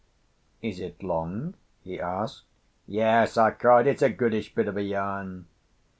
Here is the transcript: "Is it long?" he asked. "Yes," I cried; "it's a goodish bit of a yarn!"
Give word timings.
"Is 0.63 0.79
it 0.79 1.03
long?" 1.03 1.53
he 1.83 1.99
asked. 2.01 2.45
"Yes," 2.87 3.37
I 3.37 3.51
cried; 3.51 3.85
"it's 3.85 4.01
a 4.01 4.09
goodish 4.09 4.55
bit 4.55 4.67
of 4.67 4.75
a 4.75 4.81
yarn!" 4.81 5.45